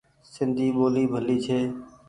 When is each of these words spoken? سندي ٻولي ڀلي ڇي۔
سندي 0.33 0.67
ٻولي 0.77 1.03
ڀلي 1.13 1.37
ڇي۔ 1.45 1.59